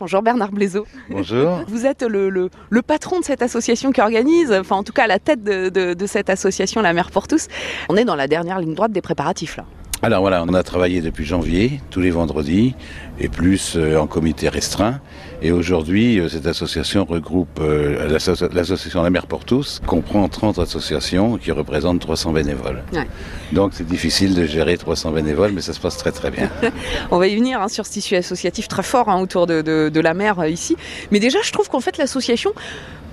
Bonjour 0.00 0.22
Bernard 0.22 0.52
Blaiseau. 0.52 0.86
Bonjour. 1.10 1.64
Vous 1.66 1.84
êtes 1.84 2.04
le, 2.04 2.30
le, 2.30 2.50
le, 2.70 2.82
patron 2.82 3.18
de 3.18 3.24
cette 3.24 3.42
association 3.42 3.90
qui 3.90 4.00
organise, 4.00 4.52
enfin 4.52 4.76
en 4.76 4.84
tout 4.84 4.92
cas 4.92 5.02
à 5.02 5.06
la 5.08 5.18
tête 5.18 5.42
de, 5.42 5.70
de, 5.70 5.92
de 5.92 6.06
cette 6.06 6.30
association 6.30 6.80
La 6.82 6.92
Mer 6.92 7.10
pour 7.10 7.26
tous. 7.26 7.48
On 7.88 7.96
est 7.96 8.04
dans 8.04 8.14
la 8.14 8.28
dernière 8.28 8.60
ligne 8.60 8.74
droite 8.74 8.92
des 8.92 9.02
préparatifs 9.02 9.56
là. 9.56 9.64
Alors 10.00 10.20
voilà, 10.20 10.44
on 10.46 10.54
a 10.54 10.62
travaillé 10.62 11.00
depuis 11.00 11.24
janvier, 11.24 11.80
tous 11.90 12.00
les 12.00 12.12
vendredis, 12.12 12.76
et 13.18 13.28
plus 13.28 13.74
euh, 13.74 13.98
en 13.98 14.06
comité 14.06 14.48
restreint. 14.48 15.00
Et 15.42 15.50
aujourd'hui, 15.50 16.20
euh, 16.20 16.28
cette 16.28 16.46
association 16.46 17.04
regroupe 17.04 17.58
euh, 17.60 18.08
l'association 18.08 19.02
La 19.02 19.10
Mer 19.10 19.26
pour 19.26 19.44
tous, 19.44 19.80
comprend 19.84 20.28
30 20.28 20.60
associations 20.60 21.36
qui 21.36 21.50
représentent 21.50 22.00
300 22.00 22.32
bénévoles. 22.32 22.84
Ouais. 22.92 23.08
Donc 23.52 23.72
c'est 23.74 23.86
difficile 23.86 24.36
de 24.36 24.44
gérer 24.44 24.78
300 24.78 25.10
bénévoles, 25.10 25.50
mais 25.50 25.62
ça 25.62 25.72
se 25.72 25.80
passe 25.80 25.96
très 25.96 26.12
très 26.12 26.30
bien. 26.30 26.48
on 27.10 27.18
va 27.18 27.26
y 27.26 27.34
venir 27.34 27.60
hein, 27.60 27.66
sur 27.66 27.84
ce 27.84 27.90
tissu 27.90 28.14
associatif 28.14 28.68
très 28.68 28.84
fort 28.84 29.08
hein, 29.08 29.20
autour 29.20 29.48
de, 29.48 29.62
de, 29.62 29.90
de, 29.92 30.00
la 30.00 30.14
mer 30.14 30.46
ici. 30.46 30.76
Mais 31.10 31.18
déjà, 31.18 31.40
je 31.42 31.50
trouve 31.50 31.68
qu'en 31.68 31.80
fait 31.80 31.98
l'association 31.98 32.52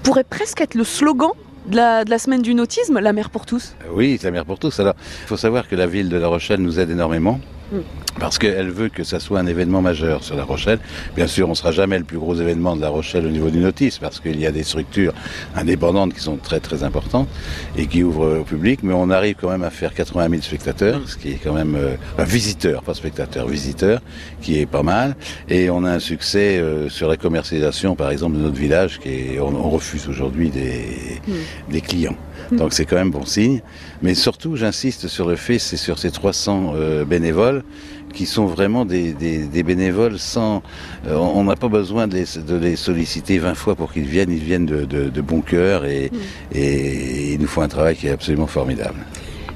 pourrait 0.04 0.24
presque 0.24 0.62
être 0.62 0.76
le 0.76 0.84
slogan 0.84 1.32
de 1.68 2.10
la, 2.10 2.20
semaine 2.20 2.42
du 2.42 2.54
nautisme, 2.54 3.00
la 3.00 3.14
mer 3.14 3.30
pour 3.30 3.46
tous 3.46 3.74
Oui, 3.92 4.20
la 4.24 4.32
mer 4.32 4.46
pour 4.46 4.60
tous. 4.60 4.80
Alors, 4.80 4.96
il 5.24 5.28
faut 5.28 5.38
savoir 5.38 5.68
que 5.68 5.76
la 5.76 5.88
ville 5.88 6.10
de 6.10 6.18
La 6.18 6.28
Rochelle 6.28 6.62
nous 6.62 6.80
aide 6.80 6.90
énormément. 6.90 7.40
Mm. 7.72 7.78
Parce 8.20 8.38
qu'elle 8.38 8.70
veut 8.70 8.88
que 8.88 9.04
ça 9.04 9.20
soit 9.20 9.40
un 9.40 9.46
événement 9.46 9.82
majeur 9.82 10.24
sur 10.24 10.38
La 10.38 10.46
Rochelle. 10.46 10.80
Bien 11.16 11.28
sûr, 11.28 11.48
on 11.48 11.52
ne 11.52 11.56
sera 11.56 11.72
jamais 11.72 11.98
le 11.98 12.06
plus 12.06 12.18
gros 12.18 12.36
événement 12.36 12.76
de 12.76 12.82
La 12.82 12.88
Rochelle 12.88 13.26
au 13.26 13.30
niveau 13.30 13.50
du 13.50 13.60
nautisme, 13.60 14.00
parce 14.02 14.22
qu'il 14.22 14.40
y 14.40 14.46
a 14.46 14.52
des 14.52 14.64
structures 14.64 15.14
indépendantes 15.56 16.14
qui 16.14 16.22
sont 16.22 16.38
très 16.38 16.62
très 16.62 16.84
importantes 16.84 17.28
et 17.78 17.88
qui 17.88 18.04
ouvrent 18.04 18.40
au 18.40 18.44
public, 18.44 18.82
mais 18.84 18.94
on 18.94 19.10
arrive 19.10 19.36
quand 19.40 19.50
même 19.50 19.64
à 19.64 19.70
faire 19.70 19.94
80 19.94 20.30
000 20.30 20.42
spectateurs, 20.44 21.02
ce 21.08 21.18
qui 21.18 21.32
est 21.32 21.40
quand 21.44 21.54
même 21.54 21.76
euh, 21.76 21.96
enfin, 22.14 22.24
visiteurs, 22.24 22.84
pas 22.84 22.94
spectateurs, 22.94 23.48
visiteurs, 23.48 24.02
qui 24.42 24.60
est 24.60 24.66
pas 24.66 24.84
mal. 24.84 25.16
Et 25.50 25.70
on 25.70 25.84
a 25.84 25.92
un 25.92 26.00
succès 26.00 26.58
euh, 26.58 26.88
sur 26.88 27.10
la 27.10 27.18
commercialisation, 27.18 27.96
par 27.96 28.12
exemple, 28.12 28.38
de 28.38 28.42
notre 28.42 28.58
village, 28.58 29.00
qui 29.00 29.10
est, 29.10 29.40
on, 29.40 29.48
on 29.48 29.70
refuse 29.70 30.08
aujourd'hui 30.08 30.50
des, 30.50 31.20
mm. 31.28 31.72
des 31.72 31.82
clients. 31.82 32.18
Donc 32.52 32.74
c'est 32.74 32.86
quand 32.86 32.96
même 32.96 33.12
bon 33.12 33.26
signe. 33.26 33.62
Mais 34.02 34.14
surtout, 34.14 34.56
j'insiste 34.56 35.08
sur 35.08 35.28
le 35.28 35.36
fait, 35.36 35.60
c'est 35.60 35.78
sur 35.78 36.00
ces 36.00 36.12
300 36.12 36.74
euh, 36.76 37.06
bénévoles 37.06 37.55
qui 38.14 38.26
sont 38.26 38.46
vraiment 38.46 38.86
des, 38.86 39.14
des, 39.14 39.46
des 39.46 39.64
bénévoles 39.64 40.18
sans... 40.20 40.64
Euh, 41.08 41.16
on 41.16 41.44
n'a 41.44 41.56
pas 41.56 41.68
besoin 41.68 42.08
de 42.08 42.16
les, 42.16 42.26
de 42.42 42.56
les, 42.56 42.76
solliciter 42.76 43.38
20 43.40 43.56
fois 43.56 43.76
pour 43.76 43.92
qu'ils 43.92 44.06
viennent, 44.06 44.32
ils 44.32 44.44
viennent 44.44 44.66
de, 44.66 44.86
de, 44.86 45.10
de 45.10 45.22
bon 45.22 45.42
cœur 45.42 45.86
et, 45.86 46.12
mmh. 46.12 46.58
et, 46.58 46.62
et 46.62 47.34
ils 47.34 47.40
nous 47.40 47.48
font 47.48 47.62
un 47.62 47.68
travail 47.68 47.96
qui 47.96 48.08
est 48.08 48.12
absolument 48.12 48.48
formidable 48.48 49.00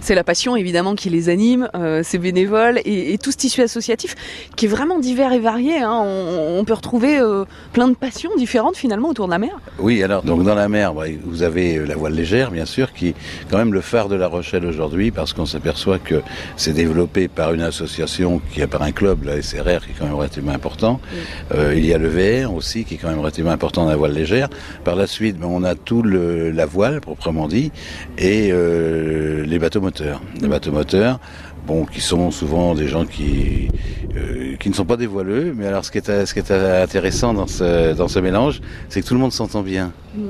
c'est 0.01 0.15
la 0.15 0.23
passion 0.23 0.55
évidemment 0.55 0.95
qui 0.95 1.09
les 1.09 1.29
anime, 1.29 1.69
euh, 1.75 2.01
ces 2.03 2.17
bénévoles 2.17 2.79
et, 2.85 3.13
et, 3.13 3.17
tout 3.17 3.31
ce 3.31 3.37
tissu 3.37 3.61
associatif 3.61 4.15
qui 4.55 4.65
est 4.65 4.69
vraiment 4.69 4.99
divers 4.99 5.33
et 5.33 5.39
varié. 5.39 5.79
Hein. 5.79 6.01
On, 6.03 6.59
on, 6.59 6.63
peut 6.65 6.73
retrouver 6.73 7.19
euh, 7.19 7.45
plein 7.73 7.87
de 7.87 7.95
passions 7.95 8.31
différentes 8.37 8.77
finalement 8.77 9.09
autour 9.09 9.25
de 9.25 9.31
la 9.31 9.39
mer. 9.39 9.59
Oui, 9.79 10.03
alors 10.03 10.23
donc 10.23 10.43
dans 10.43 10.55
la 10.55 10.69
mer, 10.69 10.93
vous 11.25 11.43
avez 11.43 11.85
la 11.85 11.95
voile 11.95 12.13
légère 12.13 12.51
bien 12.51 12.65
sûr, 12.65 12.93
qui 12.93 13.09
est 13.09 13.15
quand 13.49 13.57
même 13.57 13.73
le 13.73 13.81
phare 13.81 14.09
de 14.09 14.15
La 14.15 14.27
Rochelle 14.27 14.65
aujourd'hui 14.65 15.11
parce 15.11 15.33
qu'on 15.33 15.45
s'aperçoit 15.45 15.99
que 15.99 16.21
c'est 16.55 16.73
développé 16.73 17.27
par 17.27 17.53
une 17.53 17.61
association 17.61 18.41
qui 18.53 18.61
est 18.61 18.67
par 18.67 18.81
un 18.81 18.91
club, 18.91 19.23
la 19.23 19.41
SRR, 19.41 19.85
qui 19.85 19.91
est 19.91 19.95
quand 19.97 20.05
même 20.05 20.15
relativement 20.15 20.53
important. 20.53 20.99
Oui. 21.11 21.19
Euh, 21.55 21.73
il 21.75 21.85
y 21.85 21.93
a 21.93 21.97
le 21.97 22.09
VR 22.09 22.53
aussi 22.53 22.85
qui 22.85 22.95
est 22.95 22.97
quand 22.97 23.09
même 23.09 23.19
relativement 23.19 23.51
important 23.51 23.83
dans 23.83 23.89
la 23.89 23.95
voile 23.95 24.13
légère. 24.13 24.49
Par 24.83 24.95
la 24.95 25.07
suite, 25.07 25.37
ben, 25.37 25.47
on 25.49 25.63
a 25.63 25.75
tout 25.75 26.01
le, 26.01 26.51
la 26.51 26.65
voile 26.65 27.01
proprement 27.01 27.47
dit 27.47 27.71
et 28.17 28.49
euh, 28.51 29.45
les 29.45 29.59
bateaux 29.59 29.81
moteurs. 29.89 30.21
Les 30.39 30.47
bateaux 30.47 30.71
moteurs, 30.71 31.19
bon, 31.65 31.85
qui 31.85 31.99
sont 31.99 32.29
souvent 32.29 32.75
des 32.75 32.87
gens 32.87 33.05
qui 33.05 33.69
euh, 34.15 34.55
qui 34.59 34.69
ne 34.69 34.75
sont 34.75 34.85
pas 34.85 34.97
des 34.97 35.07
voileux, 35.07 35.53
mais 35.55 35.65
alors 35.65 35.83
ce 35.83 35.91
qui 35.91 35.97
est 35.97 36.25
ce 36.25 36.33
qui 36.33 36.39
est 36.39 36.51
intéressant 36.51 37.33
dans 37.33 37.47
ce 37.47 37.93
dans 37.95 38.07
ce 38.07 38.19
mélange, 38.19 38.61
c'est 38.89 39.01
que 39.01 39.07
tout 39.07 39.15
le 39.15 39.19
monde 39.19 39.33
s'entend 39.33 39.63
bien. 39.63 39.91
Mmh. 40.15 40.21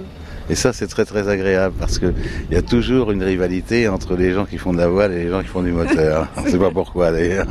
Et 0.49 0.55
ça, 0.55 0.73
c'est 0.73 0.87
très 0.87 1.05
très 1.05 1.27
agréable 1.27 1.75
parce 1.77 1.99
que 1.99 2.13
il 2.49 2.55
y 2.55 2.57
a 2.57 2.61
toujours 2.61 3.11
une 3.11 3.21
rivalité 3.21 3.87
entre 3.87 4.15
les 4.15 4.31
gens 4.31 4.45
qui 4.45 4.57
font 4.57 4.73
de 4.73 4.79
la 4.79 4.87
voile 4.87 5.11
et 5.11 5.23
les 5.23 5.29
gens 5.29 5.41
qui 5.41 5.47
font 5.47 5.61
du 5.61 5.71
moteur. 5.71 6.27
On 6.37 6.43
ne 6.43 6.49
sait 6.49 6.57
pas 6.57 6.71
pourquoi 6.71 7.11
d'ailleurs. 7.11 7.47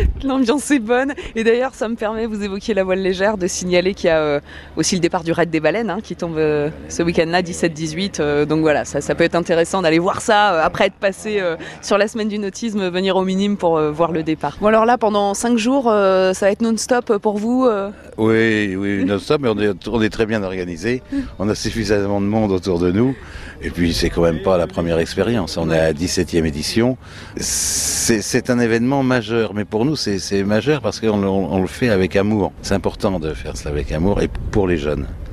L'ambiance 0.24 0.70
est 0.70 0.78
bonne. 0.78 1.14
Et 1.34 1.44
d'ailleurs, 1.44 1.74
ça 1.74 1.88
me 1.88 1.94
permet, 1.94 2.26
vous 2.26 2.42
évoquiez 2.42 2.74
la 2.74 2.84
voile 2.84 3.00
légère, 3.00 3.38
de 3.38 3.46
signaler 3.46 3.94
qu'il 3.94 4.08
y 4.08 4.10
a 4.10 4.18
euh, 4.18 4.40
aussi 4.76 4.94
le 4.94 5.00
départ 5.00 5.24
du 5.24 5.32
raid 5.32 5.50
des 5.50 5.60
baleines 5.60 5.90
hein, 5.90 5.98
qui 6.02 6.16
tombe 6.16 6.38
euh, 6.38 6.70
ce 6.88 7.02
week-end-là, 7.02 7.42
17-18. 7.42 8.16
Euh, 8.20 8.44
donc 8.44 8.60
voilà, 8.60 8.84
ça, 8.84 9.00
ça, 9.00 9.14
peut 9.14 9.24
être 9.24 9.34
intéressant 9.34 9.82
d'aller 9.82 9.98
voir 9.98 10.20
ça 10.20 10.62
après 10.62 10.86
être 10.86 10.94
passé 10.94 11.42
sur 11.82 11.98
la 11.98 12.08
semaine 12.08 12.28
du 12.28 12.38
nautisme, 12.38 12.88
venir 12.88 13.16
au 13.16 13.24
minime 13.24 13.56
pour 13.56 13.80
voir 13.92 14.12
le 14.12 14.22
départ. 14.22 14.56
Bon, 14.60 14.68
alors 14.68 14.86
là, 14.86 14.98
pendant 14.98 15.34
5 15.34 15.56
jours, 15.56 15.84
ça 15.84 16.32
va 16.40 16.50
être 16.50 16.62
non-stop 16.62 17.18
pour 17.18 17.38
vous 17.38 17.68
Oui, 18.16 18.76
oui, 18.76 19.04
non-stop, 19.06 19.40
mais 19.40 19.48
on 19.48 19.58
est, 19.58 19.88
on 19.88 20.02
est 20.02 20.10
très 20.10 20.26
bien 20.26 20.42
organisé. 20.42 21.02
On 21.38 21.48
a 21.48 21.54
suffisamment 21.54 22.20
de 22.20 22.26
monde 22.26 22.52
autour 22.52 22.78
de 22.78 22.90
nous. 22.90 23.14
Et 23.62 23.70
puis, 23.70 23.92
c'est 23.92 24.10
quand 24.10 24.22
même 24.22 24.42
pas 24.42 24.56
la 24.56 24.66
première 24.66 24.98
expérience. 24.98 25.56
On 25.56 25.70
est 25.70 25.78
à 25.78 25.84
la 25.88 25.92
17e 25.92 26.44
édition. 26.46 26.96
C'est 27.36 28.50
un 28.50 28.58
événement 28.58 29.02
majeur 29.02 29.46
mais 29.54 29.64
pour 29.64 29.84
c'est 29.94 30.42
majeur 30.42 30.80
parce 30.80 30.98
qu'on 31.00 31.22
on, 31.22 31.52
on 31.52 31.60
le 31.60 31.68
fait 31.68 31.90
avec 31.90 32.16
amour. 32.16 32.52
C'est 32.62 32.74
important 32.74 33.20
de 33.20 33.32
faire 33.34 33.56
cela 33.56 33.70
avec 33.70 33.92
amour 33.92 34.20
et 34.22 34.28
pour 34.50 34.66
les 34.66 34.78
jeunes. 34.78 35.06